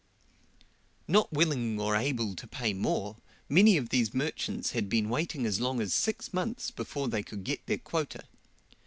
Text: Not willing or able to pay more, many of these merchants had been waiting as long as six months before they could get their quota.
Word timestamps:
Not 1.07 1.31
willing 1.31 1.79
or 1.79 1.95
able 1.95 2.35
to 2.35 2.47
pay 2.47 2.73
more, 2.73 3.17
many 3.47 3.77
of 3.77 3.89
these 3.89 4.15
merchants 4.15 4.71
had 4.71 4.89
been 4.89 5.09
waiting 5.09 5.45
as 5.45 5.59
long 5.61 5.79
as 5.79 5.93
six 5.93 6.33
months 6.33 6.71
before 6.71 7.07
they 7.07 7.21
could 7.21 7.43
get 7.43 7.67
their 7.67 7.77
quota. 7.77 8.23